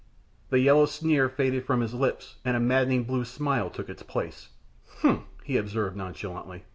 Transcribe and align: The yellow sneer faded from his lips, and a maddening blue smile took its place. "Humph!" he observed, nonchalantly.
The 0.49 0.57
yellow 0.57 0.87
sneer 0.87 1.29
faded 1.29 1.63
from 1.67 1.81
his 1.81 1.93
lips, 1.93 2.37
and 2.43 2.57
a 2.57 2.59
maddening 2.59 3.03
blue 3.03 3.23
smile 3.23 3.69
took 3.69 3.87
its 3.87 4.01
place. 4.01 4.49
"Humph!" 5.01 5.25
he 5.43 5.57
observed, 5.57 5.95
nonchalantly. 5.95 6.63